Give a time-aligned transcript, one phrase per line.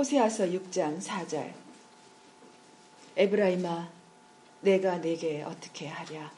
[0.00, 1.52] 호세아서 6장 4절
[3.16, 3.90] 에브라임아
[4.62, 6.32] 내가 내게 어떻게 하랴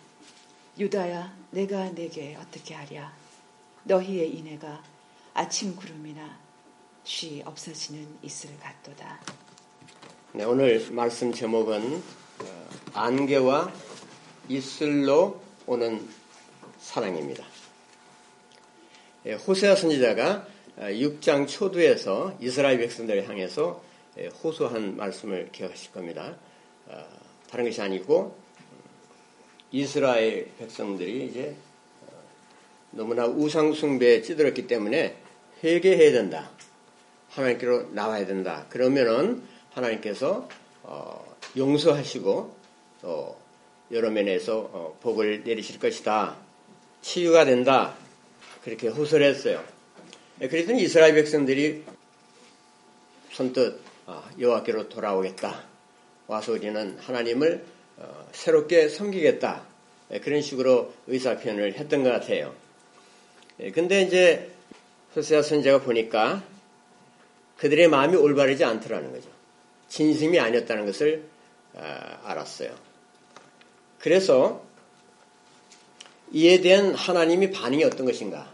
[0.77, 3.13] 유다야 내가 내게 어떻게 하랴
[3.85, 4.83] 너희의 인애가
[5.35, 6.41] 아침 구름이나
[7.05, 9.21] 쉬 없어지는 이슬 같도다.
[10.33, 12.03] 네, 오늘 말씀 제목은
[12.41, 13.73] 어, 안개와
[14.49, 16.09] 이슬로 오는
[16.81, 17.45] 사랑입니다.
[19.27, 23.83] 예, 호세아 선지자가 6장 어, 초두에서 이스라엘 백성들을 향해서
[24.19, 26.37] 예, 호소한 말씀을 기억하실 겁니다.
[26.87, 27.05] 어,
[27.51, 28.37] 다른 것이 아니고
[29.71, 31.55] 이스라엘 백성들이 이제
[32.91, 35.17] 너무나 우상숭배에 찌들었기 때문에
[35.65, 36.51] 회개해야 된다.
[37.31, 38.67] 하나님께로 나와야 된다.
[38.69, 40.49] 그러면은 하나님께서
[40.83, 42.57] 어, 용서하시고
[43.01, 43.37] 또
[43.91, 46.37] 여러 면에서 어, 복을 내리실 것이다.
[47.01, 47.95] 치유가 된다.
[48.63, 49.65] 그렇게 호소를 했어요.
[50.43, 51.85] 네, 그랬더니 이스라엘 백성들이
[53.31, 55.63] 선뜻 아, 여호와께로 돌아오겠다.
[56.27, 57.65] 와서 우리는 하나님을
[57.99, 59.65] 어, 새롭게 섬기겠다.
[60.09, 62.57] 네, 그런 식으로 의사 표현을 했던 것 같아요.
[63.61, 64.51] 예, 근데 이제
[65.15, 66.43] 호세아 선제가 보니까
[67.59, 69.31] 그들의 마음이 올바르지 않더라는 거죠.
[69.89, 71.23] 진심이 아니었다는 것을
[71.77, 72.75] 아, 알았어요.
[74.01, 74.65] 그래서
[76.33, 78.53] 이에 대한 하나님이 반응이 어떤 것인가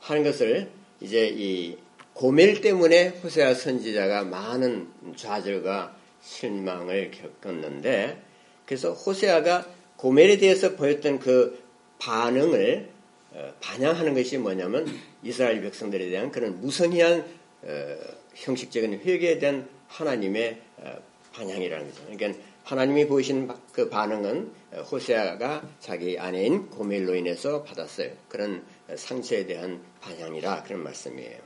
[0.00, 1.76] 하는 것을 이제 이
[2.14, 8.22] 고멜 때문에 호세아 선지자가 많은 좌절과 실망을 겪었는데
[8.66, 11.62] 그래서 호세아가 고멜에 대해서 보였던 그
[11.98, 12.88] 반응을
[13.32, 14.86] 어, 반영하는 것이 뭐냐면
[15.22, 17.24] 이스라엘 백성들에 대한 그런 무성의한
[17.62, 17.96] 어,
[18.34, 20.98] 형식적인 회개에 대한 하나님의 어,
[21.32, 22.02] 반향이라는 거죠.
[22.06, 24.52] 그러니까 하나님이 보이신 그 반응은
[24.90, 28.10] 호세아가 자기 아내인 고멜로 인해서 받았어요.
[28.28, 28.62] 그런
[28.96, 31.38] 상처에 대한 반향이라 그런 말씀이에요.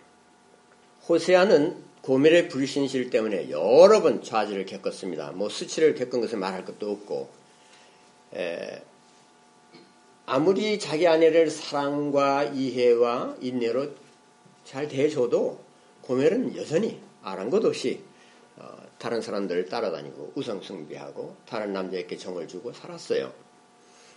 [1.09, 5.33] 호세아는 고멜의 불신실 때문에 여러 번 좌절을 겪었습니다.
[5.33, 7.31] 뭐 수치를 겪은 것을 말할 것도 없고
[8.35, 8.83] 에,
[10.27, 13.91] 아무리 자기 아내를 사랑과 이해와 인내로
[14.65, 15.61] 잘 대해줘도
[16.03, 18.01] 고멜은 여전히 아랑곳 없이
[18.57, 23.33] 어, 다른 사람들을 따라다니고 우상숭배하고 다른 남자에게 정을 주고 살았어요.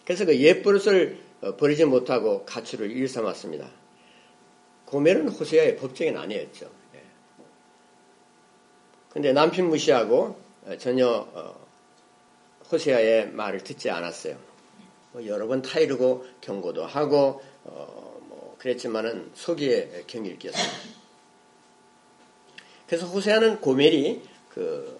[0.06, 3.70] 그래서 그 어, 버리지 못하고 가출을 일삼았습니다.
[4.86, 6.70] 고멜은 호세아의 법적인 아내였죠.
[9.16, 9.34] 예.
[9.34, 11.28] 남편 무시하고 어, 전혀
[12.72, 14.38] 호세아의 말을 듣지 않았어요.
[15.14, 20.68] 뭐 여러 번 타이르고 경고도 하고 어, 뭐 그랬지만은 속에 경일 꼈어요.
[22.88, 25.00] 그래서 호세아는 고멜이 그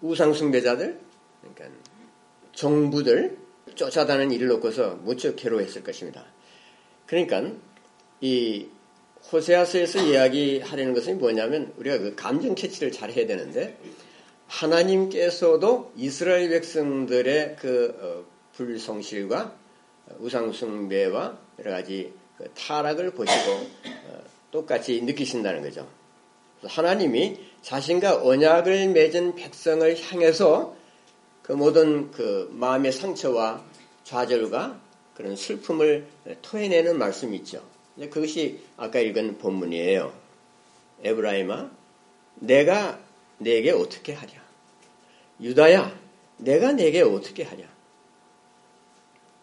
[0.00, 1.00] 우상 숭배자들
[1.40, 1.78] 그러니까
[2.52, 3.41] 정부들
[3.74, 6.24] 쫓아다는 일을 놓고서 무척 괴로워했을 것입니다.
[7.06, 7.52] 그러니까
[8.20, 8.66] 이
[9.30, 13.78] 호세아서에서 이야기하려는 것은 뭐냐면 우리가 그 감정 캐치를 잘 해야 되는데
[14.46, 19.54] 하나님께서도 이스라엘 백성들의 그 어, 불성실과
[20.18, 25.88] 우상숭배와 여러 가지 그 타락을 보시고 어, 똑같이 느끼신다는 거죠.
[26.64, 30.76] 하나님이 자신과 언약을 맺은 백성을 향해서
[31.42, 33.64] 그 모든 그 마음의 상처와
[34.04, 34.80] 좌절과
[35.14, 36.06] 그런 슬픔을
[36.42, 37.62] 토해내는 말씀이 있죠.
[37.96, 40.12] 그것이 아까 읽은 본문이에요.
[41.04, 41.70] 에브라임아,
[42.36, 43.00] 내가
[43.38, 44.32] 내게 어떻게 하랴?
[45.40, 46.00] 유다야,
[46.38, 47.64] 내가 내게 어떻게 하랴?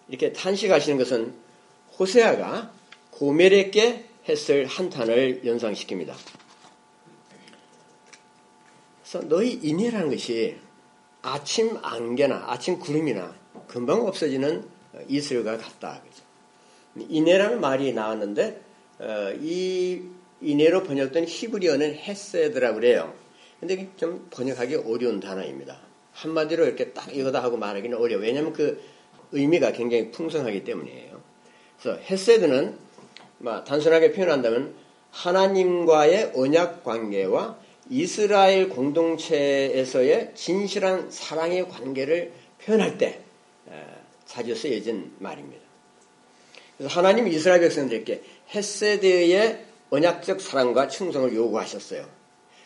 [0.07, 1.33] 이렇게 탄식하시는 것은
[1.99, 2.71] 호세아가
[3.11, 6.13] 고멜에게 했을 한탄을 연상시킵니다.
[9.01, 10.57] 그래서 너희 인해라는 것이
[11.21, 13.35] 아침 안개나 아침 구름이나
[13.67, 14.63] 금방 없어지는
[15.07, 16.01] 이슬과 같다.
[16.01, 16.23] 그죠?
[17.09, 18.61] 인해라는 말이 나왔는데
[18.99, 20.01] 어, 이
[20.41, 23.13] 인해로 번역된 히브리어는 헤세드라고 그래요.
[23.59, 25.79] 근데 좀 번역하기 어려운 단어입니다.
[26.13, 28.21] 한마디로 이렇게 딱 이거다 하고 말하기는 어려워.
[28.21, 28.81] 왜냐하면 그
[29.31, 31.21] 의미가 굉장히 풍성하기 때문이에요.
[31.79, 32.77] 그래서 헤세드는
[33.39, 34.73] 뭐 단순하게 표현한다면
[35.11, 37.57] 하나님과의 언약 관계와
[37.89, 42.31] 이스라엘 공동체에서의 진실한 사랑의 관계를
[42.63, 43.21] 표현할 때
[44.25, 45.61] 자주 쓰여진 말입니다.
[46.77, 52.07] 그래서 하나님 이스라엘 백성들에게 헤세드의 언약적 사랑과 충성을 요구하셨어요.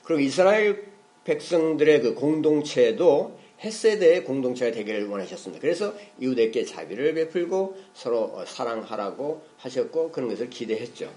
[0.03, 0.85] 그리고 이스라엘
[1.23, 5.61] 백성들의 그 공동체도 헤세드의 공동체가 되기를 원하셨습니다.
[5.61, 11.09] 그래서 이웃에게 자비를 베풀고 서로 사랑하라고 하셨고 그런 것을 기대했죠.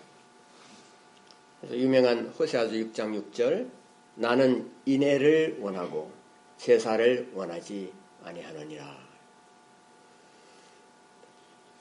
[1.61, 3.67] 그래서 유명한 호세아서 6장 6절
[4.17, 6.11] 나는 인애를 원하고
[6.59, 7.93] 제사를 원하지
[8.25, 9.07] 아니하느니라.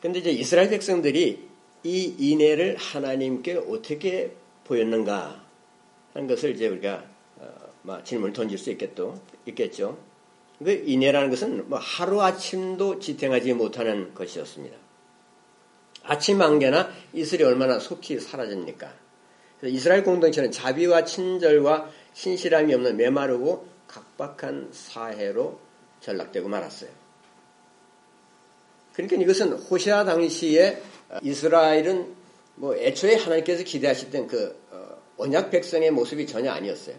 [0.01, 1.47] 근데 이제 이스라엘 백성들이
[1.83, 4.35] 이 인애를 하나님께 어떻게
[4.65, 5.43] 보였는가
[6.13, 7.05] 하는 것을 이제 우리가
[7.37, 9.97] 어, 질문을 던질 수 있겠도, 있겠죠.
[10.59, 14.77] 그 인해라는 것은 뭐 하루 아침도 지탱하지 못하는 것이었습니다.
[16.03, 19.04] 아침 안개나 이슬이 얼마나 속히 사라집니까?
[19.63, 25.59] 이스라엘 공동체는 자비와 친절과 신실함이 없는 메마르고 각박한 사회로
[26.01, 26.89] 전락되고 말았어요.
[28.93, 30.81] 그러니까 이것은 호시아 당시에
[31.21, 32.15] 이스라엘은
[32.55, 36.95] 뭐 애초에 하나님께서 기대하셨던 그 어, 언약 백성의 모습이 전혀 아니었어요.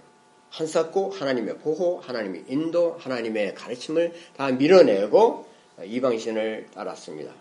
[0.51, 5.47] 한사코 하나님의 보호, 하나님의 인도, 하나님의 가르침을 다 밀어내고
[5.85, 7.33] 이방신을 따랐습니다.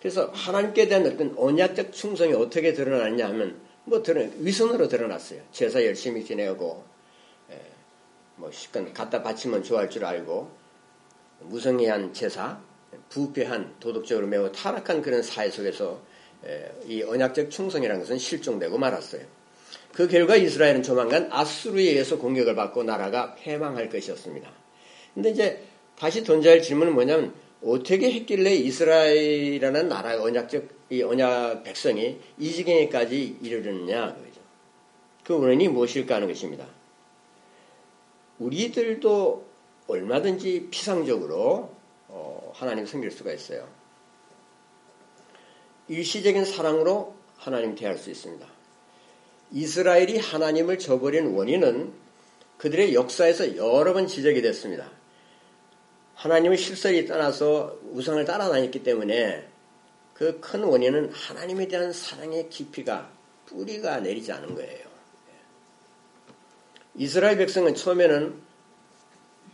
[0.00, 5.40] 그래서 하나님께 대한 어떤 언약적 충성이 어떻게 드러났냐 하면 뭐 드러 위선으로 드러났어요.
[5.50, 6.84] 제사 열심히 지내고
[7.50, 7.60] 예,
[8.36, 10.50] 뭐 시간 갖다 바치면 좋아할 줄 알고
[11.40, 12.60] 무성의한 제사,
[13.08, 16.00] 부패한 도덕적으로 매우 타락한 그런 사회 속에서
[16.46, 19.22] 예, 이 언약적 충성이라는 것은 실종되고 말았어요.
[19.92, 24.48] 그 결과 이스라엘은 조만간 아수르에 의해서 공격을 받고 나라가 패망할 것이었습니다.
[25.14, 25.64] 근데 이제
[25.98, 33.38] 다시 던져야 할 질문은 뭐냐면 어떻게 했길래 이스라엘이라는 나라의 언약적 이 언약 백성이 이 지경에까지
[33.42, 34.40] 이르렀냐 그죠.
[35.24, 36.66] 그 원인이 무엇일까 하는 것입니다.
[38.38, 39.46] 우리들도
[39.88, 41.74] 얼마든지 피상적으로
[42.08, 43.68] 어, 하나님 섬길 수가 있어요.
[45.88, 48.46] 일시적인 사랑으로 하나님 대할 수 있습니다.
[49.52, 51.92] 이스라엘이 하나님을 저버린 원인은
[52.58, 54.90] 그들의 역사에서 여러 번 지적이 됐습니다.
[56.18, 59.48] 하나님을 실설이 떠나서 우상을 따라다녔기 때문에
[60.14, 63.08] 그 큰 원인은 하나님에 대한 사랑의 깊이가
[63.46, 64.88] 뿌리가 내리지 않은 거예요.
[66.96, 68.34] 이스라엘 백성은 처음에는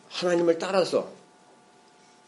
[0.09, 1.13] 하나님을 따라서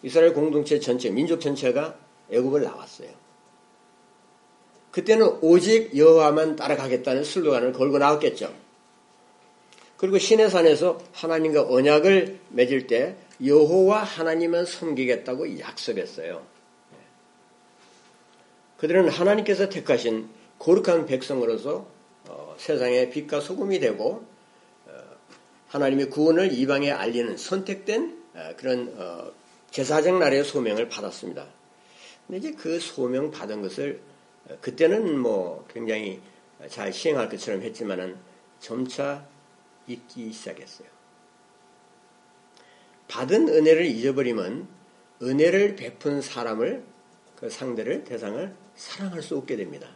[0.02, 1.98] 이스라엘 공동체 전체, 민족 전체가
[2.30, 3.08] 애굽을 나왔어요.
[4.90, 8.65] 그때는 오직 여호와만 따라가겠다는 슬로건을 걸고 나왔겠죠.
[9.96, 16.42] 그리고 시내산에서 하나님과 언약을 맺을 때 여호와 하나님만 섬기겠다고 약속했어요.
[18.78, 20.28] 그들은 하나님께서 택하신
[20.58, 21.86] 거룩한 백성으로서
[22.28, 24.24] 어, 세상의 빛과 소금이 되고
[24.86, 24.92] 어,
[25.68, 29.32] 하나님의 구원을 이방에 알리는 선택된 어, 그런 어,
[29.70, 31.46] 제사장 나라의 소명을 받았습니다.
[32.26, 34.00] 근데 이제 그 소명 받은 것을
[34.48, 36.20] 어, 그때는 뭐 굉장히
[36.68, 38.16] 잘 시행할 것처럼 했지만은
[38.60, 39.26] 점차
[39.86, 40.88] 잊기 시작했어요.
[43.08, 44.68] 받은 은혜를 잊어버리면
[45.22, 46.84] 은혜를 베푼 사람을
[47.36, 49.88] 그 상대를 대상을 사랑할 수 없게 됩니다.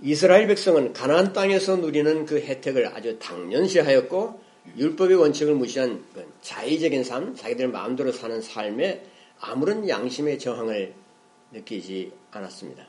[0.00, 4.42] 이스라엘 백성은 가나안 땅에서 누리는 그 혜택을 아주 당연시하였고
[4.76, 9.04] 율법의 원칙을 무시한 그 자의적인 삶, 자기들 마음대로 사는 삶에
[9.38, 10.94] 아무런 양심의 저항을
[11.52, 12.86] 느끼지 않았습니다.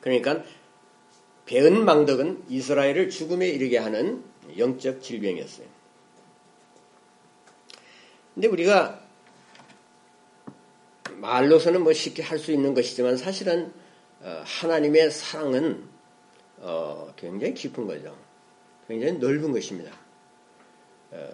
[0.00, 0.42] 그러니까
[1.46, 4.24] 배은 망덕은 이스라엘을 죽음에 이르게 하는
[4.58, 5.66] 영적 질병이었어요.
[8.34, 9.00] 근데 우리가
[11.12, 13.72] 말로서는 뭐 쉽게 할 수 있는 것이지만 사실은
[14.20, 15.88] 어, 하나님의 사랑은
[16.58, 18.16] 어, 굉장히 깊은 거죠.
[18.88, 19.92] 굉장히 넓은 것입니다.
[21.12, 21.28] 어,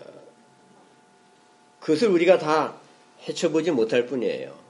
[1.81, 2.81] 그것을 우리가 다
[3.27, 4.62] 헤쳐보지 못할 뿐이에요.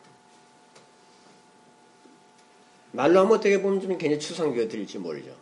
[2.93, 5.35] 말로 하면 어떻게 보면 좀 굉장히 추상적이 들릴지 모르죠.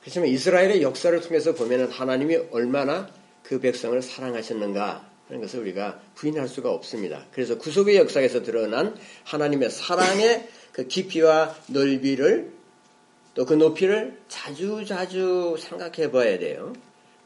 [0.00, 3.08] 그렇지만 이스라엘의 역사를 통해서 보면 하나님이 얼마나
[3.42, 7.24] 그 백성을 사랑하셨는가 하는 것을 우리가 부인할 수가 없습니다.
[7.32, 12.52] 그래서 구속의 역사에서 드러난 하나님의 사랑의 그 깊이와 넓이를
[13.34, 16.72] 또 그 높이를 자주 자주 생각해 봐야 돼요.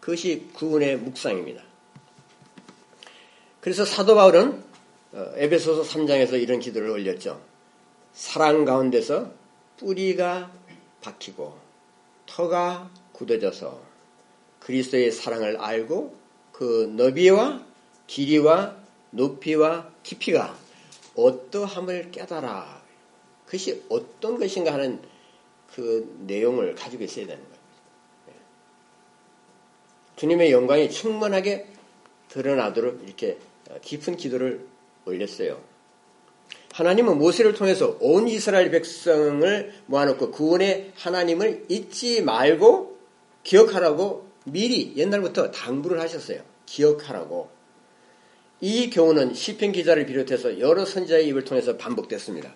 [0.01, 1.63] 그것이 구원의 묵상입니다.
[3.61, 4.63] 그래서 사도 바울은
[5.13, 7.41] 어, 에베소서 3장에서 이런 기도를 올렸죠.
[8.13, 9.33] 사랑 가운데서
[9.79, 10.53] 뿌리가
[11.01, 11.59] 박히고
[12.27, 13.81] 터가 굳어져서
[14.61, 16.15] 그리스도의 사랑을 알고
[16.53, 17.65] 그 너비와
[18.07, 18.77] 길이와
[19.11, 20.57] 높이와 깊이가
[21.15, 22.83] 어떠함을 깨달아.
[23.47, 25.01] 그것이 어떤 것인가 하는
[25.75, 27.59] 그 내용을 가지고 있어야 되는 거예요.
[28.29, 28.33] 예.
[30.17, 31.67] 주님의 영광이 충분하게
[32.29, 33.39] 드러나도록 이렇게
[33.83, 34.67] 깊은 기도를
[35.07, 35.63] 올렸어요.
[36.79, 42.97] 하나님은 모세를 통해서 온 이스라엘 백성을 모아놓고 구원의 하나님을 잊지 말고
[43.43, 46.41] 기억하라고 미리 옛날부터 당부를 하셨어요.
[46.67, 47.51] 기억하라고.
[48.61, 52.49] 이 교훈은 시편 기자를 비롯해서 여러 선지자의 입을 통해서 반복됐습니다.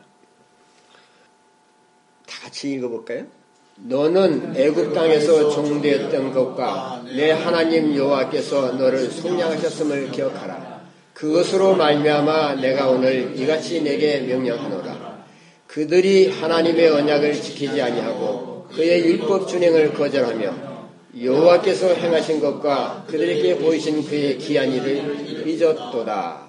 [2.24, 3.26] 다 같이 읽어볼까요?
[3.74, 10.71] 너는 애굽 땅에서 종되었던 것과 내 하나님 여호와께서 너를 속량하셨음을 기억하라.
[11.14, 15.24] 그것으로 말미암아 내가 오늘 이같이 내게 명령하노라.
[15.66, 20.72] 그들이 하나님의 언약을 지키지 아니하고 그의 율법 준행을 거절하며
[21.20, 26.42] 여호와께서 행하신 것과 그들에게 보이신 그의 기한 일을 잊었도다.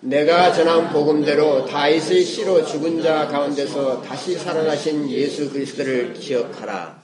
[0.00, 7.02] 내가 전한 복음대로 다윗의 씨로 죽은 자 가운데서 다시 살아나신 예수 그리스도를 기억하라.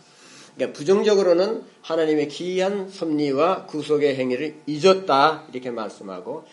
[0.54, 6.44] 그러니까 부정적으로는 하나님의 기이한 섭리와 구속의 행위를 잊었다 이렇게 말씀하고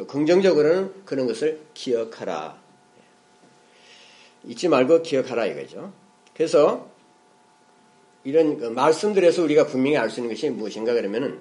[0.00, 2.58] 또 긍정적으로는 그런 것을 기억하라.
[4.46, 5.92] 잊지 말고 기억하라 이거죠.
[6.34, 6.88] 그래서
[8.24, 11.40] 이런 그 말씀들에서 우리가 분명히 알 수 있는 것이 무엇인가 그러면은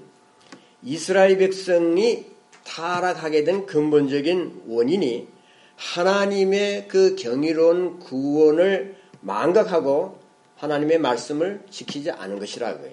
[0.84, 2.26] 이스라엘 백성이
[2.66, 5.30] 타락하게 된 근본적인 원인이
[5.78, 10.20] 하나님의 그 경이로운 구원을 망각하고
[10.58, 12.92] 하나님의 말씀을 지키지 않은 것이라고요.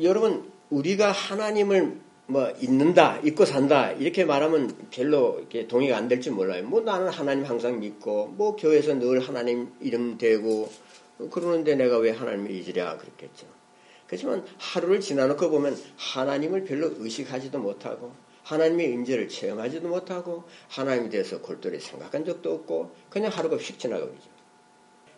[0.00, 6.64] 여러분 우리가 하나님을 뭐 있는다, 있고 산다 이렇게 말하면 별로 이렇게 동의가 안 될지 몰라요.
[6.64, 10.68] 뭐 나는 하나님 항상 믿고 뭐 교회에서 늘 하나님 이름 대고
[11.30, 13.46] 그러는데 내가 왜 하나님을 잊으랴 그랬겠죠.
[14.06, 21.80] 그렇지만 하루를 지나놓고 보면 하나님을 별로 의식하지도 못하고 하나님의 임재를 체험하지도 못하고 하나님에 대해서 골똘히
[21.80, 24.30] 생각한 적도 없고 그냥 하루가 휙 지나가 버리죠.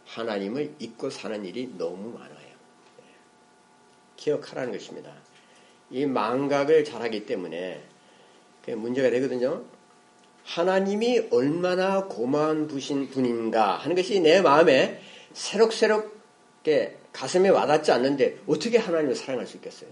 [0.07, 2.49] 하나님을 잊고 사는 일이 너무 많아요.
[2.97, 3.05] 네.
[4.17, 5.13] 기억하라는 것입니다.
[5.91, 7.83] 이 망각을 잘하기 때문에
[8.77, 9.65] 문제가 되거든요.
[10.45, 15.01] 하나님이 얼마나 고마운 분인가 하는 것이 내 마음에
[15.33, 19.91] 새록새록게 가슴에 와닿지 않는데 어떻게 하나님을 사랑할 수 있겠어요?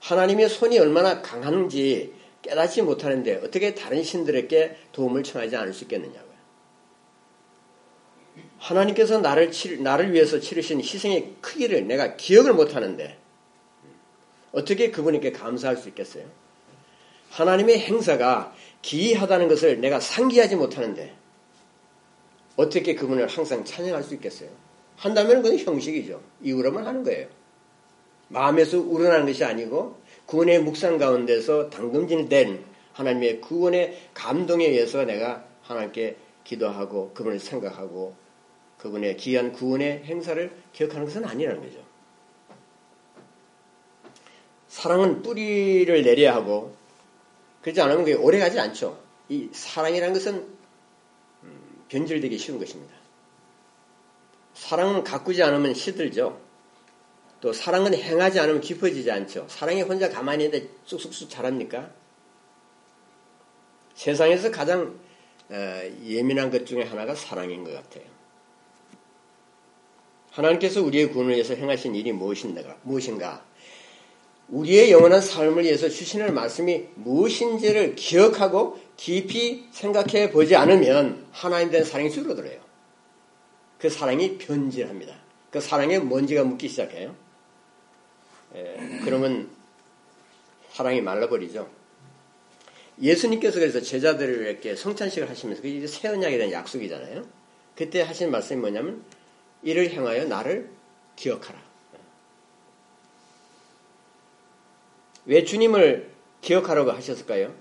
[0.00, 6.30] 하나님의 손이 얼마나 강한지 깨닫지 못하는데 어떻게 다른 신들에게 도움을 청하지 않을 수 있겠느냐고요.
[8.58, 13.18] 하나님께서 나를, 치, 나를 위해서 치르신 희생의 크기를 내가 기억을 못하는데
[14.52, 16.24] 어떻게 그분에게 감사할 수 있겠어요?
[17.30, 21.14] 하나님의 행사가 기이하다는 것을 내가 상기하지 못하는데
[22.56, 24.50] 어떻게 그분을 항상 찬양할 수 있겠어요?
[24.96, 26.20] 한다면 그건 형식이죠.
[26.42, 27.28] 이유로만 하는 거예요.
[28.28, 36.16] 마음에서 우러나는 것이 아니고 구원의 묵상 가운데서 당금질 된 하나님의 구원의 감동에 의해서 내가 하나님께
[36.44, 38.14] 기도하고 그분을 생각하고
[38.78, 41.89] 그분의 귀한 구원의 행사를 기억하는 것은 아니라는 거죠.
[44.80, 46.74] 사랑은 뿌리를 내려야 하고
[47.60, 48.98] 그렇지 않으면 그게 오래 가지 않죠.
[49.28, 50.56] 이 사랑이라는 것은
[51.42, 52.94] 음, 변질되기 쉬운 것입니다.
[54.54, 56.40] 사랑은 가꾸지 않으면 시들죠.
[57.42, 59.46] 또 사랑은 행하지 않으면 깊어지지 않죠.
[59.50, 61.90] 사랑이 혼자 가만히 있는데 쑥쑥쑥 자랍니까?
[63.94, 64.98] 세상에서 가장
[65.50, 68.04] 어, 예민한 것 중에 하나가 사랑인 것 같아요.
[70.30, 72.78] 하나님께서 우리의 구원을 위해서 행하신 일이 무엇인가?
[72.82, 73.49] 무엇인가?
[74.50, 82.10] 우리의 영원한 삶을 위해서 주시는 말씀이 무엇인지를 기억하고 깊이 생각해 보지 않으면 하나님 된 사랑이
[82.10, 82.60] 줄어들어요.
[83.78, 85.14] 그 사랑이 변질합니다.
[85.50, 87.14] 그 사랑에 먼지가 묻기 시작해요.
[88.54, 89.48] 에, 그러면
[90.72, 91.70] 사랑이 말라버리죠.
[93.00, 97.24] 예수님께서 그래서 제자들에게 성찬식을 하시면서 그게 새 언약에 대한 약속이잖아요.
[97.74, 99.02] 그때 하신 말씀이 뭐냐면
[99.62, 100.70] 이를 행하여 나를
[101.16, 101.69] 기억하라.
[105.30, 106.10] 왜 주님을
[106.40, 107.54] 기억하라고 하셨을까요?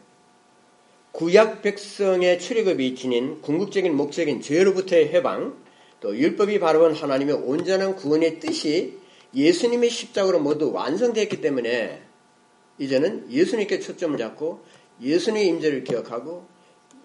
[1.11, 5.55] 구약 백성의 출애굽이 지닌 궁극적인 목적인 죄로부터의 해방,
[5.99, 8.97] 또 율법이 바라본 하나님의 온전한 구원의 뜻이
[9.35, 12.01] 예수님의 십자가로 모두 완성되었기 때문에
[12.79, 14.61] 이제는 예수님께 초점을 잡고
[14.99, 16.47] 예수님의 임재를 기억하고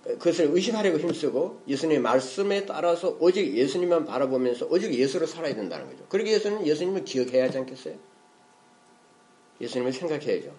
[0.04, 6.06] 그것을 의식하려고 힘쓰고 예수님의 말씀에 따라서 오직 예수님만 바라보면서 오직 예수로 살아야 된다는 거죠.
[6.08, 8.13] 그러기 위해서는 예수님을 기억해야 하지 않겠어요?
[9.64, 10.54] 예수님을 생각해야죠.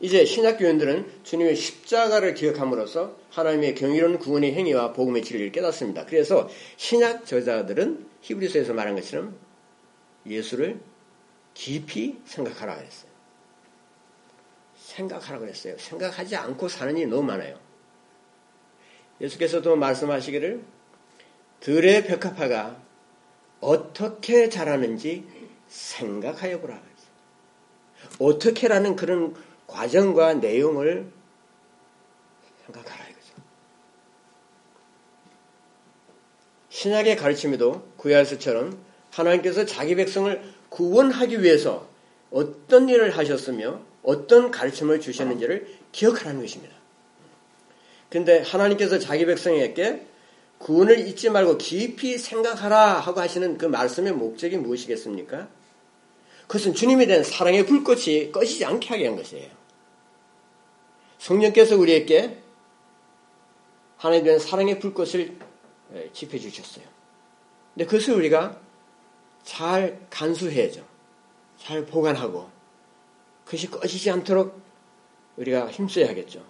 [0.00, 6.06] 이제 신학교원들은 주님의 십자가를 기억함으로써 하나님의 경이로운 구원의 행위와 복음의 진리를 깨닫습니다.
[6.06, 9.36] 그래서 신약 저자들은 히브리서에서 말한 것처럼
[10.26, 10.80] 예수를
[11.52, 13.10] 깊이 생각하라 그랬어요.
[14.76, 15.76] 생각하라 그랬어요.
[15.78, 17.58] 생각하지 않고 사는 일이 너무 많아요.
[19.20, 20.64] 예수께서도 말씀하시기를
[21.60, 22.80] 들의 벽화파가
[23.60, 25.26] 어떻게 자라는지
[25.68, 26.89] 생각하여 보라.
[28.18, 29.34] 어떻게라는 그런
[29.66, 31.10] 과정과 내용을
[32.66, 33.34] 생각하라 이거죠.
[36.68, 38.78] 신약의 가르침에도 구약에서처럼
[39.10, 41.88] 하나님께서 자기 백성을 구원하기 위해서
[42.30, 46.74] 어떤 일을 하셨으며 어떤 가르침을 주셨는지를 기억하라는 것입니다.
[48.08, 50.06] 근데 하나님께서 자기 백성에게
[50.58, 55.48] 구원을 잊지 말고 깊이 생각하라 하고 하시는 그 말씀의 목적이 무엇이겠습니까?
[56.50, 59.48] 그것은 주님에 대한 사랑의 불꽃이 꺼지지 않게 하게 한 것이에요.
[61.18, 62.42] 성령께서 우리에게
[63.98, 65.38] 하나님은 사랑의 불꽃을
[66.12, 66.84] 집해 주셨어요.
[67.72, 68.60] 근데 그것을 우리가
[69.44, 70.84] 잘 간수해야죠.
[71.56, 72.50] 잘 보관하고
[73.44, 74.60] 그것이 꺼지지 않도록
[75.36, 76.44] 우리가 힘써야겠죠.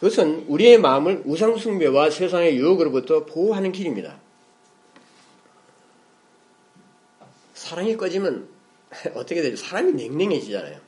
[0.00, 4.18] 그것은 우리의 마음을 우상숭배와 세상의 유혹으로부터 보호하는 길입니다.
[7.54, 8.53] 사랑이 꺼지면
[9.14, 9.56] 어떻게 되죠?
[9.56, 10.78] 사람이 냉랭해지잖아요.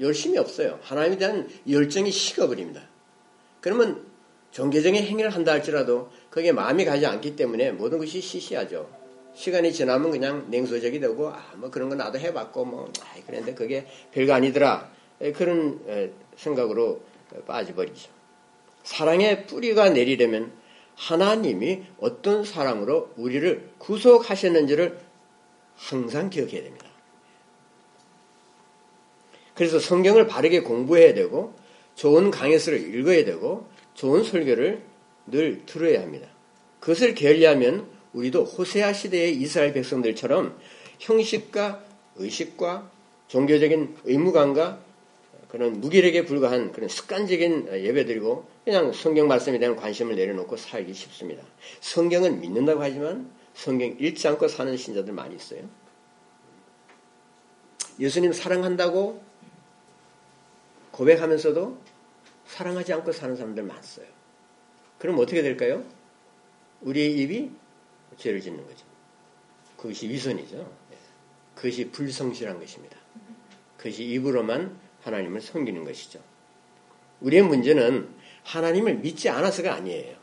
[0.00, 0.78] 열심이 없어요.
[0.82, 2.82] 하나님에 대한 열정이 식어버립니다.
[3.60, 4.06] 그러면
[4.50, 8.88] 종교적인 행위를 한다 할지라도 거기에 마음이 가지 않기 때문에 모든 것이 시시하죠.
[9.34, 13.86] 시간이 지나면 그냥 냉소적이 되고 아 뭐 그런 거 나도 해봤고 뭐 아, 그런데 그게
[14.12, 14.90] 별거 아니더라
[15.36, 15.80] 그런
[16.36, 17.02] 생각으로
[17.46, 18.10] 빠져버리죠.
[18.82, 20.52] 사랑의 뿌리가 내리려면
[20.96, 24.98] 하나님이 어떤 사랑으로 우리를 구속하셨는지를
[25.76, 26.89] 항상 기억해야 됩니다.
[29.60, 31.54] 그래서 성경을 바르게 공부해야 되고
[31.94, 34.80] 좋은 강해서를 읽어야 되고 좋은 설교를
[35.26, 36.28] 늘 들어야 합니다.
[36.80, 40.58] 그것을 게을리하면 우리도 호세아 시대의 이스라엘 백성들처럼
[40.98, 41.84] 형식과
[42.16, 42.90] 의식과
[43.28, 44.80] 종교적인 의무감과
[45.48, 51.42] 그런 무기력에 불과한 그런 습관적인 예배드리고 그냥 성경 말씀에 대한 관심을 내려놓고 살기 쉽습니다.
[51.80, 55.60] 성경은 믿는다고 하지만 성경 읽지 않고 사는 신자들 많이 있어요.
[57.98, 59.28] 예수님 사랑한다고
[60.92, 61.78] 고백하면서도
[62.46, 64.06] 사랑하지 않고 사는 사람들 많았어요.
[64.98, 65.84] 그럼 어떻게 될까요?
[66.82, 67.50] 우리의 입이
[68.16, 68.84] 죄를 짓는 거죠.
[69.76, 70.70] 그것이 위선이죠.
[71.54, 72.96] 그것이 불성실한 것입니다.
[73.76, 76.20] 그것이 입으로만 하나님을 섬기는 것이죠.
[77.20, 78.08] 우리의 문제는
[78.44, 80.16] 하나님을 믿지 않아서가 아니에요.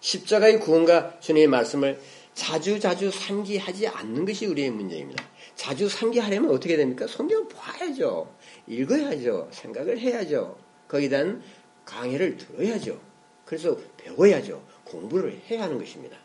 [0.00, 2.00] 십자가의 구원과 주님의 말씀을
[2.34, 5.24] 자주 자주 상기하지 않는 것이 우리의 문제입니다.
[5.56, 7.06] 자주 상기하려면 어떻게 됩니까?
[7.06, 8.32] 성경 봐야죠.
[8.68, 9.48] 읽어야죠.
[9.52, 10.58] 생각을 해야죠.
[10.86, 11.42] 거기에 대한
[11.84, 13.00] 강의를 들어야죠.
[13.44, 14.62] 그래서 배워야죠.
[14.84, 16.18] 공부를 해야 하는 것입니다.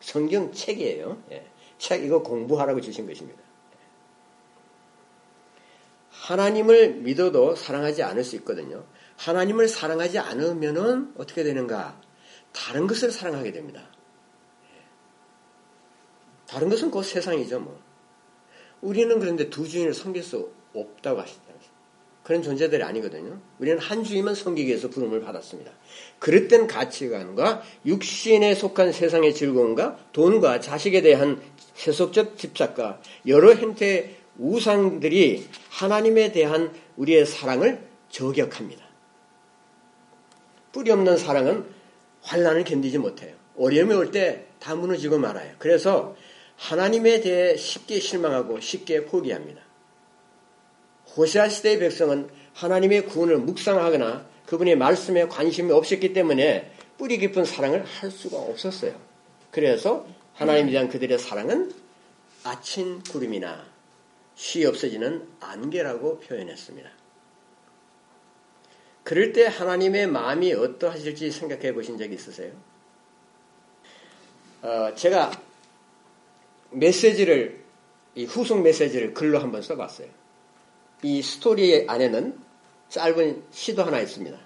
[0.00, 1.22] 성경 책이에요.
[1.32, 1.46] 예.
[1.78, 3.40] 책 이거 공부하라고 주신 것입니다.
[6.10, 8.84] 하나님을 믿어도 사랑하지 않을 수 있거든요.
[9.16, 12.00] 하나님을 사랑하지 않으면은 어떻게 되는가?
[12.52, 13.88] 다른 것을 사랑하게 됩니다.
[16.46, 17.80] 다른 것은 곧 세상이죠, 뭐.
[18.82, 21.52] 우리는 그런데 두 주인을 섬길 수 없다고 하시잖아요.
[22.22, 23.40] 그런 존재들이 아니거든요.
[23.58, 25.72] 우리는 한 섬기기 위해서 부름을 받았습니다.
[26.20, 31.42] 그릇된 가치관과 육신에 속한 세상의 즐거움과 돈과 자식에 대한
[31.74, 38.84] 세속적 집착과 여러 형태의 우상들이 하나님에 대한 우리의 사랑을 저격합니다.
[40.70, 41.64] 뿌리 없는 사랑은
[42.22, 43.34] 환란을 견디지 못해요.
[43.56, 45.52] 어려움이 올 때 다 무너지고 말아요.
[45.58, 46.14] 그래서
[46.56, 49.60] 하나님에 대해 쉽게 실망하고 쉽게 포기합니다.
[51.16, 58.10] 호세아 시대의 백성은 하나님의 구원을 묵상하거나 그분의 말씀에 관심이 없었기 때문에 뿌리 깊은 사랑을 할
[58.10, 58.94] 수가 없었어요.
[59.50, 61.72] 그래서 하나님에 대한 그들의 사랑은
[62.44, 63.64] 아침 구름이나
[64.34, 66.90] 쉬 없어지는 안개라고 표현했습니다.
[69.04, 72.52] 그럴 때 하나님의 마음이 어떠하실지 생각해 보신 적이 있으세요?
[74.62, 75.32] 어, 제가
[76.70, 77.62] 메시지를,
[78.14, 80.21] 이 후속 메시지를 글로 한번 써봤어요.
[81.02, 82.38] 이 스토리 안에는
[82.88, 84.38] 짧은 시도 하나 있습니다.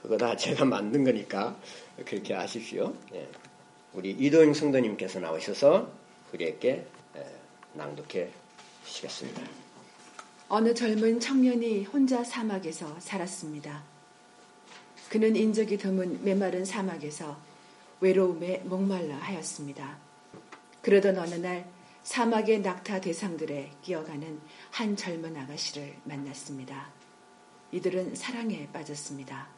[0.00, 1.56] 그거 다 제가 만든 거니까
[2.04, 2.94] 그렇게 아십시오.
[3.14, 3.28] 예.
[3.92, 5.90] 우리 이도영 성도님께서 나오셔서
[6.32, 6.86] 우리에게
[7.74, 8.30] 낭독해
[8.84, 9.42] 주시겠습니다.
[10.48, 13.82] 어느 젊은 청년이 혼자 사막에서 살았습니다.
[15.08, 17.36] 그는 인적이 드문 메마른 사막에서
[18.00, 19.98] 외로움에 목말라 하였습니다.
[20.82, 21.66] 그러던 어느 날
[22.02, 26.90] 사막의 낙타 대상들에 끼어가는 한 젊은 아가씨를 만났습니다.
[27.70, 29.48] 이들은 사랑에 빠졌습니다.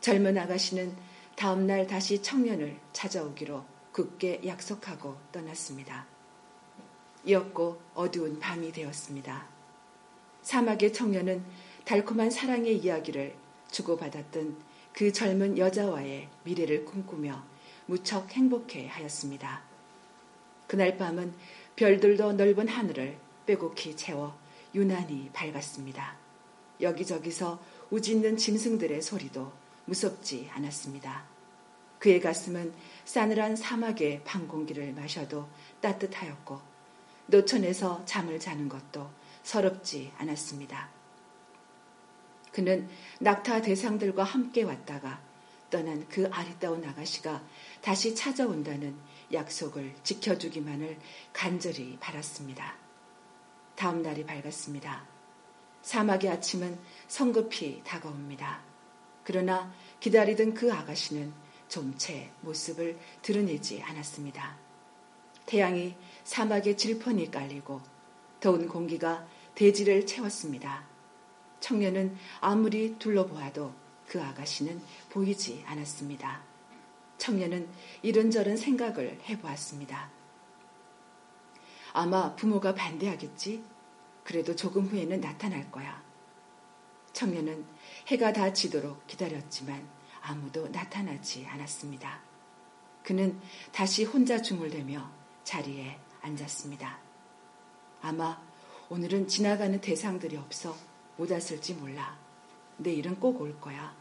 [0.00, 0.96] 젊은 아가씨는
[1.36, 6.06] 다음날 다시 청년을 찾아오기로 굳게 약속하고 떠났습니다.
[7.24, 9.48] 이었고 어두운 밤이 되었습니다.
[10.42, 11.44] 사막의 청년은
[11.84, 13.34] 달콤한 사랑의 이야기를
[13.70, 14.56] 주고받았던
[14.92, 17.44] 그 젊은 여자와의 미래를 꿈꾸며
[17.86, 19.69] 무척 행복해 하였습니다.
[20.70, 21.34] 그날 밤은
[21.74, 24.38] 별들도 넓은 하늘을 빼곡히 채워
[24.72, 26.16] 유난히 밝았습니다.
[26.80, 29.52] 여기저기서 우짖는 짐승들의 소리도
[29.86, 31.24] 무섭지 않았습니다.
[31.98, 32.72] 그의 가슴은
[33.04, 35.48] 싸늘한 사막의 방 공기를 마셔도
[35.80, 36.60] 따뜻하였고
[37.26, 39.10] 노천에서 잠을 자는 것도
[39.42, 40.88] 서럽지 않았습니다.
[42.52, 45.20] 그는 낙타 대상들과 함께 왔다가
[45.70, 47.42] 떠난 그 아리따운 아가씨가
[47.80, 48.94] 다시 찾아온다는
[49.32, 50.98] 약속을 지켜주기만을
[51.32, 52.76] 간절히 바랐습니다.
[53.76, 55.06] 다음 날이 밝았습니다.
[55.82, 58.62] 사막의 아침은 성급히 다가옵니다.
[59.24, 61.32] 그러나 기다리던 그 아가씨는
[61.68, 64.58] 좀 채 모습을 드러내지 않았습니다.
[65.46, 67.80] 태양이 사막에 질펀이 깔리고
[68.40, 70.84] 더운 공기가 대지를 채웠습니다.
[71.60, 73.72] 청년은 아무리 둘러보아도
[74.06, 76.49] 그 아가씨는 보이지 않았습니다.
[77.20, 77.68] 청년은
[78.02, 80.10] 이런저런 생각을 해보았습니다.
[81.92, 83.62] 아마 부모가 반대하겠지?
[84.24, 86.02] 그래도 조금 후에는 나타날 거야.
[87.12, 87.64] 청년은
[88.06, 89.86] 해가 다 지도록 기다렸지만
[90.22, 92.20] 아무도 나타나지 않았습니다.
[93.02, 93.38] 그는
[93.70, 95.10] 다시 혼자 중을대며
[95.44, 96.98] 자리에 앉았습니다.
[98.00, 98.40] 아마
[98.88, 100.74] 오늘은 지나가는 대상들이 없어
[101.16, 102.18] 못 왔을지 몰라.
[102.78, 103.94] 내일은 꼭 올 거야.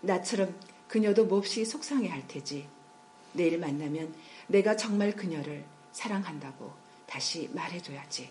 [0.00, 0.56] 나처럼
[0.92, 2.68] 그녀도 몹시 속상해 할 테지.
[3.32, 4.14] 내일 만나면
[4.46, 6.70] 내가 정말 그녀를 사랑한다고
[7.06, 8.28] 다시 말해줘야지.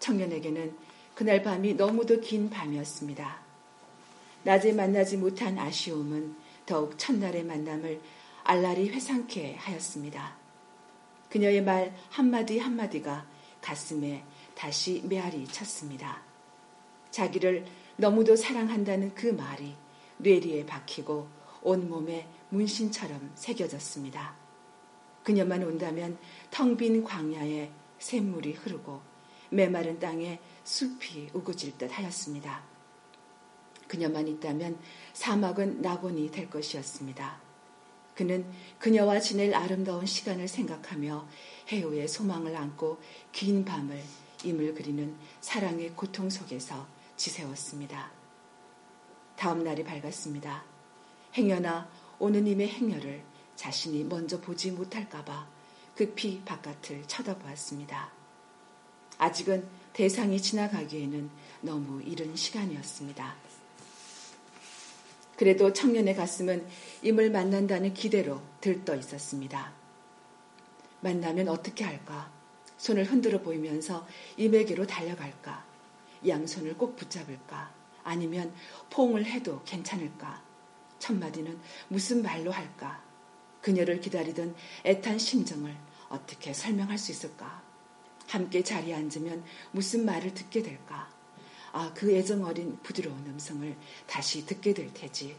[0.00, 0.74] 청년에게는
[1.14, 3.38] 그날 밤이 너무도 긴 밤이었습니다.
[4.44, 8.00] 낮에 만나지 못한 아쉬움은 더욱 첫날의 만남을
[8.44, 10.38] 알랄이 회상케 하였습니다.
[11.28, 13.26] 그녀의 말 한마디 한마디가
[13.60, 14.24] 가슴에
[14.54, 16.22] 다시 메아리 쳤습니다.
[17.10, 17.66] 자기를
[17.98, 19.76] 너무도 사랑한다는 그 말이
[20.18, 21.28] 뇌리에 박히고
[21.62, 24.34] 온몸에 문신처럼 새겨졌습니다.
[25.22, 26.18] 그녀만 온다면
[26.50, 29.00] 텅 빈 광야에 샘물이 흐르고
[29.50, 32.62] 메마른 땅에 숲이 우거질 듯 하였습니다.
[33.86, 34.78] 그녀만 있다면
[35.14, 37.40] 사막은 낙원이 될 것이었습니다.
[38.14, 38.44] 그는
[38.78, 41.26] 그녀와 지낼 아름다운 시간을 생각하며
[41.70, 43.00] 해오의 소망을 안고
[43.32, 44.02] 긴 밤을
[44.44, 48.17] 임을 그리는 사랑의 고통 속에서 지새웠습니다.
[49.38, 50.64] 다음 날이 밝았습니다.
[51.36, 53.22] 행여나 오는 님의 행여를
[53.54, 55.46] 자신이 먼저 보지 못할까봐
[55.94, 58.10] 급히 바깥을 쳐다보았습니다.
[59.16, 63.36] 아직은 대상이 지나가기에는 너무 이른 시간이었습니다.
[65.36, 66.66] 그래도 청년의 가슴은
[67.02, 69.72] 임을 만난다는 기대로 들떠 있었습니다.
[70.98, 72.28] 만나면 어떻게 할까?
[72.76, 74.04] 손을 흔들어 보이면서
[74.36, 75.64] 임에게로 달려갈까?
[76.26, 77.77] 양손을 꼭 붙잡을까?
[78.08, 78.54] 아니면
[78.88, 80.42] 포옹을 해도 괜찮을까?
[80.98, 83.02] 첫 마디는 무슨 말로 할까?
[83.60, 85.76] 그녀를 기다리던 애탄 심정을
[86.08, 87.62] 어떻게 설명할 수 있을까?
[88.26, 91.10] 함께 자리에 앉으면 무슨 말을 듣게 될까?
[91.72, 95.36] 아, 그 애정 어린 부드러운 음성을 다시 듣게 될 테지.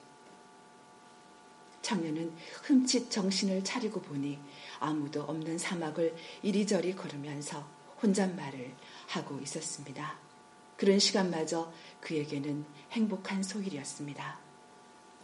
[1.81, 4.37] 청년은 흠칫 정신을 차리고 보니
[4.79, 7.67] 아무도 없는 사막을 이리저리 걸으면서
[8.03, 8.75] 혼잣말을
[9.07, 10.28] 하고 있었습니다.
[10.79, 12.63] 그런 시간마저 그에게는
[12.93, 14.39] 행복한 소일이었습니다.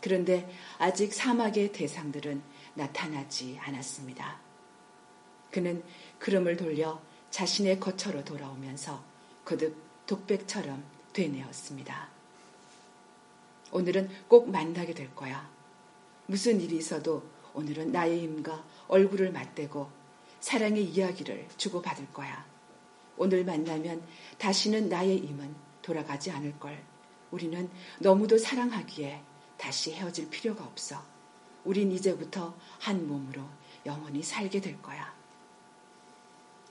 [0.01, 4.37] 그런데 아직 사막의 대상들은 나타나지 않았습니다.
[5.51, 5.81] 그는
[6.19, 9.01] 그름을 돌려 자신의 거처로 돌아오면서
[9.45, 12.09] 거듭 독백처럼 되뇌었습니다.
[13.71, 15.49] 오늘은 꼭 만나게 될 거야.
[16.25, 19.89] 무슨 일이 있어도 오늘은 나의 힘과 얼굴을 맞대고
[20.41, 22.54] 사랑의 이야기를 주고받을 거야.
[23.17, 24.04] 오늘 만나면
[24.38, 26.82] 다시는 나의 힘은 돌아가지 않을 걸.
[27.32, 29.21] 우리는 너무도 사랑하기에
[29.58, 31.01] 다시 헤어질 필요가 없어.
[31.63, 33.41] 우린 이제부터 한 몸으로
[33.86, 35.13] 영원히 살게 될 거야.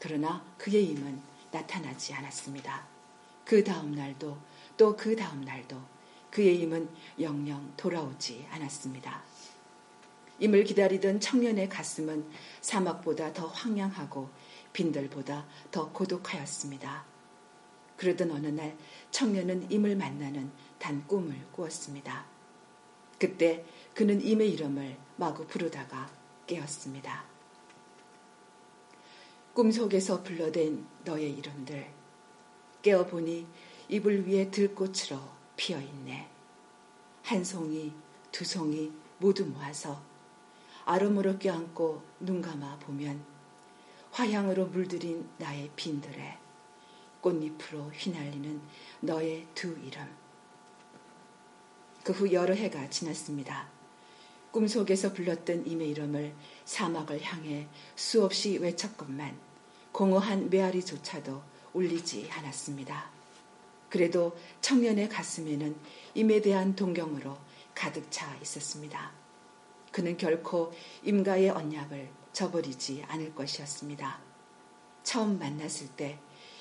[0.01, 2.87] 그러나 그의 힘은 나타나지 않았습니다.
[3.45, 4.37] 그 다음 날도
[4.77, 5.81] 또 그 다음 날도
[6.31, 6.89] 그의 힘은
[7.21, 9.23] 영영 돌아오지 않았습니다.
[10.41, 12.29] 임을 기다리던 청년의 가슴은
[12.61, 14.29] 사막보다 더 황량하고
[14.75, 17.07] 빈들보다 더 고독하였습니다.
[17.97, 18.77] 그러던 어느 날
[19.11, 22.27] 청년은 임을 만나는 단 꿈을 꾸었습니다.
[23.19, 26.11] 그때 그는 임의 이름을 마구 부르다가
[26.47, 27.25] 깨었습니다.
[29.55, 31.89] 꿈속에서 불러댄 너의 이름들
[32.83, 33.47] 깨어보니
[33.89, 35.21] 이불 위에 들꽃으로
[35.57, 36.29] 피어있네.
[37.23, 37.93] 한 송이,
[38.33, 40.03] 두 송이 모두 모아서
[40.85, 43.34] 아름으로 껴안고 눈 감아 보면
[44.15, 46.39] 화향으로 물들인 나의 빈들에
[47.21, 48.63] 꽃잎으로 휘날리는
[49.01, 50.09] 너의 두 이름.
[52.05, 53.69] 그 후 여러 해가 지났습니다.
[54.53, 56.33] 꿈속에서 불렀던 임의 이름을
[56.65, 59.37] 사막을 향해 수없이 외쳤건만
[59.91, 63.11] 공허한 메아리조차도 울리지 않았습니다.
[63.91, 65.75] 그래도 청년의 가슴에는
[66.15, 67.37] 임에 대한 동경으로
[67.75, 69.11] 가득 차 있었습니다.
[69.91, 70.73] 그는 결코
[71.03, 74.19] 임가의 언약을 저버리지 않을 것이었습니다.
[75.03, 76.19] 처음 만났을 때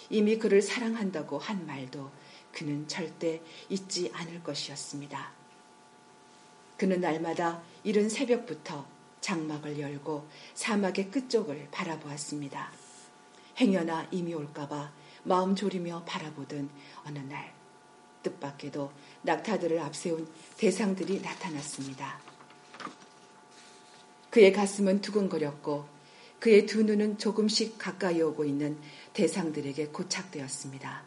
[0.10, 2.10] 이미 그를 사랑한다고 한 말도
[2.54, 5.32] 그는 절대 잊지 않을 것이었습니다.
[6.78, 8.86] 그는 날마다 이른 새벽부터
[9.22, 12.72] 장막을 열고 사막의 끝쪽을 바라보았습니다.
[13.58, 14.92] 행여나 임이 올까봐
[15.24, 16.70] 마음 졸이며 바라보던
[17.06, 17.54] 어느 날
[18.22, 22.33] 뜻밖에도 낙타들을 앞세운 대상들이 나타났습니다.
[24.34, 25.86] 그의 가슴은 두근거렸고
[26.40, 28.80] 그의 두 눈은 조금씩 가까이 오고 있는
[29.14, 31.04] 대상들에게 고착되었습니다.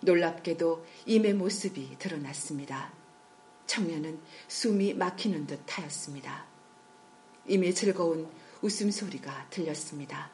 [0.00, 2.90] 놀랍게도 임의 모습이 드러났습니다.
[3.66, 4.18] 청년은
[4.48, 6.46] 숨이 막히는 듯 하였습니다.
[7.48, 8.26] 임의 즐거운
[8.62, 10.30] 웃음소리가 들렸습니다.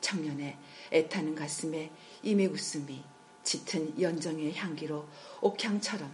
[0.00, 0.58] 청년의
[0.90, 1.92] 애타는 가슴에
[2.24, 3.04] 임의 웃음이
[3.44, 5.06] 짙은 연정의 향기로
[5.42, 6.10] 옥향처럼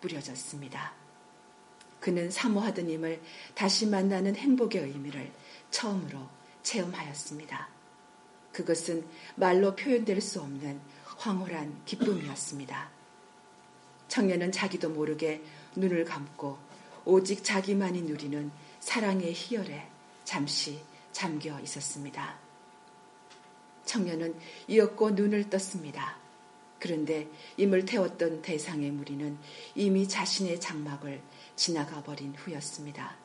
[0.00, 1.03] 뿌려졌습니다.
[2.04, 3.18] 그는 사모하던 임을
[3.54, 5.32] 다시 만나는 행복의 의미를
[5.70, 6.18] 처음으로
[6.62, 7.66] 체험하였습니다.
[8.52, 10.82] 그것은 말로 표현될 수 없는
[11.16, 12.90] 황홀한 기쁨이었습니다.
[14.08, 15.42] 청년은 자기도 모르게
[15.76, 16.58] 눈을 감고
[17.06, 19.88] 오직 자기만이 누리는 사랑의 희열에
[20.24, 22.38] 잠시 잠겨 있었습니다.
[23.86, 24.38] 청년은
[24.68, 26.18] 이었고 눈을 떴습니다.
[26.78, 29.38] 그런데 임을 태웠던 대상의 무리는
[29.74, 31.22] 이미 자신의 장막을
[31.56, 33.16] 지나가 버린 후였습니다.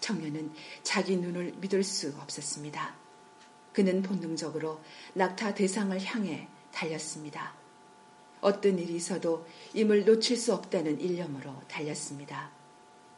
[0.00, 2.94] 청년은 자기 눈을 믿을 수 없었습니다.
[3.72, 4.80] 그는 본능적으로
[5.14, 7.54] 낙타 대상을 향해 달렸습니다.
[8.40, 12.50] 어떤 일이 있어도 임을 놓칠 수 없다는 일념으로 달렸습니다.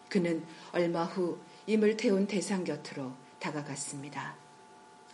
[0.08, 4.36] 그는 얼마 후 임을 태운 대상 곁으로 다가갔습니다.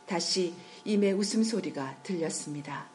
[0.05, 0.55] 다시
[0.85, 2.91] 임의 웃음소리가 들렸습니다.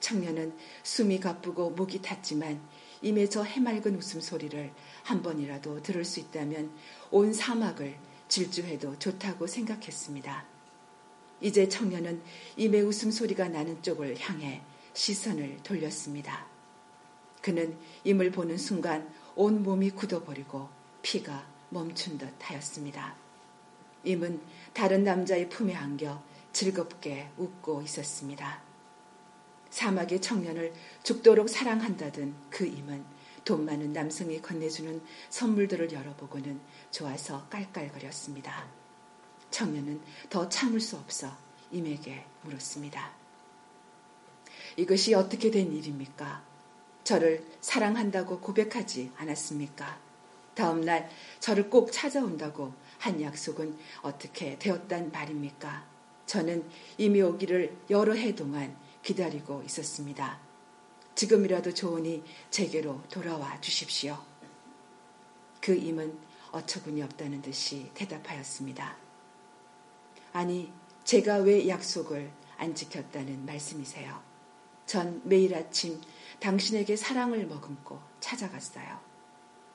[0.00, 2.60] 청년은 숨이 가쁘고 목이 탔지만
[3.02, 4.72] 임의 저 해맑은 웃음소리를
[5.08, 6.70] 한 번이라도 들을 수 있다면
[7.10, 7.96] 온 사막을
[8.28, 10.44] 질주해도 좋다고 생각했습니다.
[11.40, 12.20] 이제 청년은
[12.58, 14.60] 임의 웃음소리가 나는 쪽을 향해
[14.92, 16.46] 시선을 돌렸습니다.
[17.40, 20.68] 그는 임을 보는 순간 온 몸이 굳어버리고
[21.00, 23.14] 피가 멈춘 듯 하였습니다.
[24.04, 24.42] 임은
[24.74, 28.60] 다른 남자의 품에 안겨 즐겁게 웃고 있었습니다.
[29.70, 33.17] 사막의 청년을 죽도록 사랑한다던 그 임은
[33.48, 38.68] 돈 많은 남성이 건네주는 선물들을 열어보고는 좋아서 깔깔거렸습니다.
[39.50, 41.34] 청년은 더 참을 수 없어
[41.70, 43.10] 임에게 물었습니다.
[44.76, 46.44] 이것이 어떻게 된 일입니까?
[47.04, 49.98] 저를 사랑한다고 고백하지 않았습니까?
[50.52, 51.08] 다음날
[51.40, 55.86] 저를 꼭 찾아온다고 한 약속은 어떻게 되었단 말입니까?
[56.26, 60.47] 저는 이미 오기를 여러 해 동안 기다리고 있었습니다.
[61.18, 64.16] 지금이라도 좋으니 제게로 돌아와 주십시오.
[65.60, 66.16] 그 임은
[66.52, 68.96] 어처구니 없다는 듯이 대답하였습니다.
[70.32, 74.22] 아니, 제가 왜 약속을 안 지켰다는 말씀이세요?
[74.86, 76.00] 전 매일 아침
[76.38, 79.00] 당신에게 사랑을 머금고 찾아갔어요.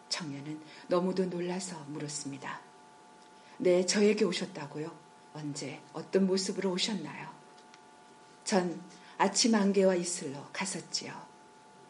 [0.07, 2.61] 청년은 너무도 놀라서 물었습니다.
[3.57, 4.89] 네, 저에게 오셨다고요?
[5.33, 7.27] 언제, 어떤 모습으로 오셨나요?
[8.45, 8.81] 전
[9.17, 11.32] 아침 안개와 이슬로 갔었지요.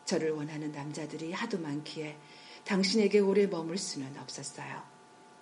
[0.06, 2.18] 저를 원하는 남자들이 하도 많기에
[2.66, 4.84] 당신에게 오래 머물 수는 없었어요.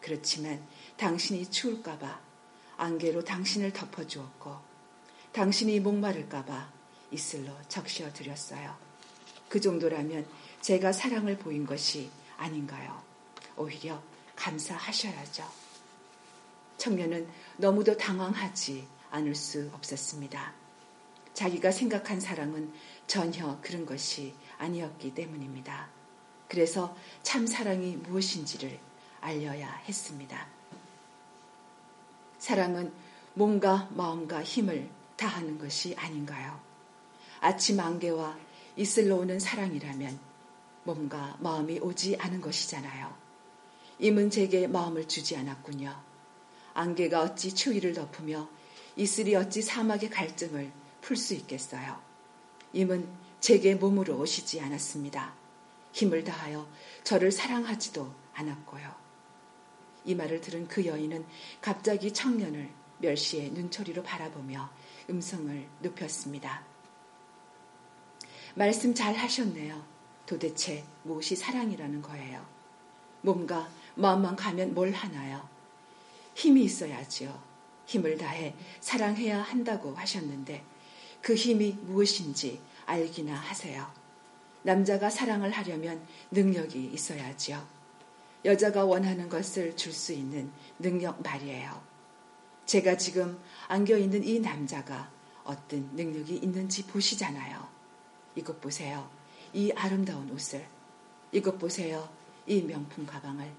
[0.02, 0.66] 그렇지만
[0.98, 2.20] 당신이 추울까봐
[2.78, 4.58] 안개로 당신을 덮어주었고
[5.32, 6.72] 당신이 목마를까봐
[7.12, 8.76] 이슬로 적셔 드렸어요.
[9.50, 10.26] 그 정도라면
[10.62, 13.02] 제가 사랑을 보인 것이 아닌가요?
[13.56, 14.02] 오히려
[14.36, 15.44] 감사하셔야죠.
[16.78, 20.54] 청년은 너무도 당황하지 않을 수 없었습니다.
[21.34, 22.74] 자기가 생각한 사랑은
[23.08, 25.90] 전혀 그런 것이 아니었기 때문입니다.
[26.48, 28.78] 그래서 참 사랑이 무엇인지를
[29.22, 30.48] 알려야 했습니다.
[32.40, 32.92] 사랑은
[33.34, 36.60] 몸과 마음과 힘을 다하는 것이 아닌가요?
[37.40, 38.38] 아침 안개와
[38.76, 40.20] 이슬로 오는 사랑이라면
[40.84, 43.16] 몸과 마음이 오지 않은 것이잖아요.
[44.00, 45.96] 임은 제게 마음을 주지 않았군요.
[46.74, 48.50] 안개가 어찌 추위를 덮으며
[48.96, 50.72] 이슬이 어찌 사막의 갈증을
[51.02, 52.00] 풀 수 있겠어요.
[52.74, 53.08] 임은
[53.42, 55.34] 제게 몸으로 오시지 않았습니다.
[55.94, 56.70] 힘을 다하여
[57.04, 58.96] 저를 사랑하지도 않았고요.
[60.06, 61.26] 이 말을 들은 그 여인은
[61.60, 64.70] 갑자기 청년을 멸시의 눈초리로 바라보며
[65.10, 66.64] 음성을 높였습니다.
[68.54, 69.84] 말씀 잘 하셨네요.
[70.28, 72.46] 도대체 무엇이 사랑이라는 거예요?
[73.22, 75.50] 몸과 마음만 가면 뭘 하나요?
[76.36, 77.42] 힘이 있어야지요.
[77.88, 80.64] 힘을 다해 사랑해야 한다고 하셨는데
[81.22, 83.92] 그 힘이 무엇인지 알기나 하세요.
[84.64, 87.66] 남자가 사랑을 하려면 능력이 있어야지요.
[88.46, 91.82] 여자가 원하는 것을 줄 수 있는 능력 말이에요.
[92.66, 95.12] 제가 지금 안겨 있는 이 남자가
[95.44, 97.68] 어떤 능력이 있는지 보시잖아요.
[98.36, 99.10] 이것 보세요.
[99.54, 100.66] 이 아름다운 옷을.
[101.32, 102.08] 이것 보세요.
[102.48, 103.52] 이 명품 가방을.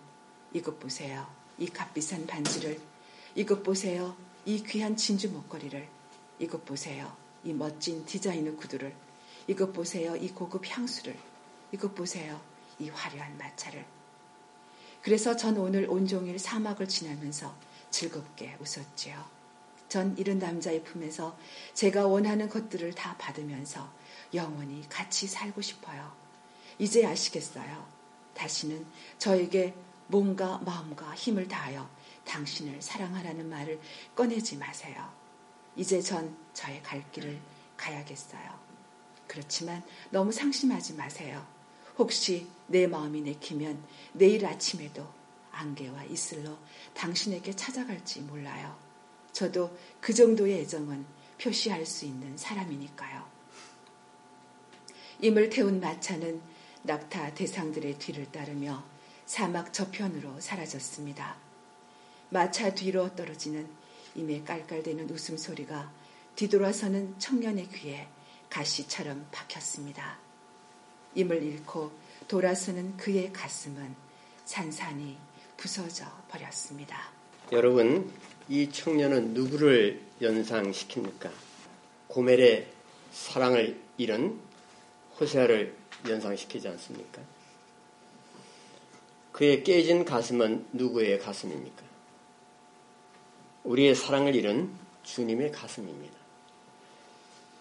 [0.53, 1.27] 이것 보세요.
[1.59, 2.81] 이 값비싼 반지를.
[3.35, 4.17] 이것 보세요.
[4.45, 5.89] 이 귀한 진주 목걸이를.
[6.39, 7.15] 이것 보세요.
[7.45, 8.95] 이 멋진 디자이너 구두를.
[9.47, 10.17] 이것 보세요.
[10.17, 11.17] 이 고급 향수를.
[11.73, 12.41] 이것 보세요.
[12.79, 13.85] 이 화려한 마차를.
[15.03, 17.55] 그래서 전 오늘 온종일 사막을 지나면서
[17.91, 19.25] 즐겁게 웃었지요.
[19.89, 21.37] 전 이런 남자의 품에서
[21.75, 23.93] 제가 원하는 것들을 다 받으면서
[24.33, 26.13] 영원히 같이 살고 싶어요.
[26.79, 27.87] 이제 아시겠어요.
[28.35, 28.87] 다시는
[29.19, 29.75] 저에게
[30.07, 31.89] 몸과 마음과 힘을 다하여
[32.25, 33.81] 당신을 사랑하라는 말을
[34.15, 35.11] 꺼내지 마세요.
[35.77, 37.39] 이제 전 저의 갈 길을
[37.77, 38.62] 가야겠어요.
[39.27, 41.47] 그렇지만 너무 상심하지 마세요.
[41.99, 43.83] 혹시 내 마음이 내키면
[44.13, 45.07] 내일 아침에도
[45.53, 46.57] 안개와 이슬로
[46.95, 48.77] 당신에게 찾아갈지 몰라요.
[49.33, 51.05] 저도 그 정도의 애정은
[51.41, 53.27] 표시할 수 있는 사람이니까요.
[55.21, 56.41] 임을 태운 마차는
[56.83, 58.85] 낙타 대상들의 뒤를 따르며
[59.27, 61.37] 사막 저편으로 사라졌습니다.
[62.31, 63.69] 마차 뒤로 떨어지는
[64.15, 65.93] 임의 깔깔대는 웃음소리가
[66.37, 68.09] 뒤돌아서는 청년의 귀에
[68.53, 70.19] 가시처럼 박혔습니다.
[71.15, 71.91] 임을 잃고
[72.29, 73.95] 돌아서는 그의 가슴은
[74.45, 75.17] 산산이
[75.57, 77.11] 부서져 버렸습니다.
[77.51, 78.13] 여러분,
[78.49, 81.31] 이 청년은 누구를 연상시킵니까?
[82.09, 82.71] 고멜의
[83.11, 84.39] 사랑을 잃은
[85.19, 85.75] 호세아를
[86.07, 87.23] 연상시키지 않습니까?
[89.33, 91.83] 그의 깨진 가슴은 누구의 가슴입니까?
[93.65, 94.71] 우리의 사랑을 잃은
[95.05, 96.22] 주님의 가슴입니다.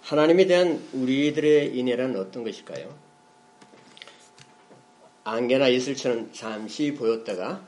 [0.01, 2.93] 하나님에 대한 우리들의 인애란 어떤 것일까요?
[5.23, 7.63] 안개나 이슬처럼 잠시 보였다가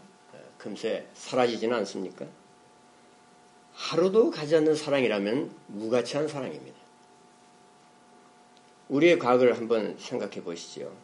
[0.57, 2.25] 금세 사라지지는 않습니까?
[3.73, 6.77] 하루도 가지 않는 사랑이라면 무가치한 사랑입니다.
[8.89, 10.95] 우리의 과거를 한번 생각해 보시죠.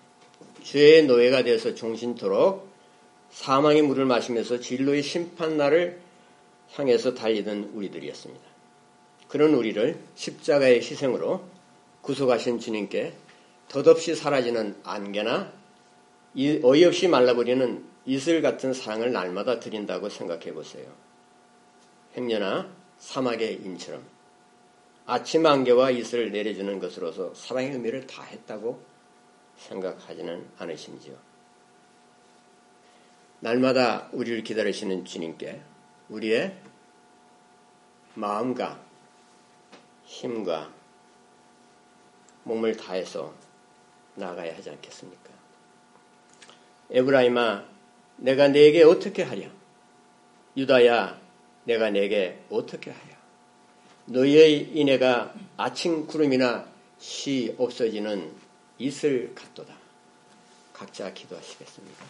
[0.63, 2.69] 죄의 노예가 되어서 종신토록
[3.31, 5.99] 사망의 물을 마시면서 진로의 심판날을
[6.73, 8.48] 향해서 달리던 우리들이었습니다.
[9.29, 11.47] 그런 우리를 십자가의 희생으로
[12.01, 13.13] 구속하신 주님께
[13.69, 15.53] 덧없이 사라지는 안개나
[16.35, 20.91] 어이없이 말라버리는 이슬 같은 사랑을 날마다 드린다고 생각해 보세요.
[22.17, 24.03] 행여나 사막의 인처럼
[25.05, 28.83] 아침 안개와 이슬을 내려주는 것으로서 사랑의 의미를 다 했다고
[29.57, 31.15] 생각하지는 않으신지요.
[33.41, 35.61] 날마다 우리를 기다리시는 주님께
[36.09, 36.57] 우리의
[38.15, 38.88] 마음과
[40.09, 40.73] 힘과
[42.43, 43.31] 몸을 다해서
[44.15, 45.29] 나가야 하지 않겠습니까?
[46.89, 47.63] 에브라임아,
[48.17, 49.47] 내가 네게 어떻게 하랴?
[50.57, 51.21] 유다야,
[51.65, 53.15] 내가 네게 어떻게 하랴?
[54.05, 56.67] 너희의 인애가 아침 구름이나
[56.97, 58.33] 시 없어지는
[58.79, 59.75] 이슬 같도다.
[60.73, 62.05] 각자 기도하시겠습니다.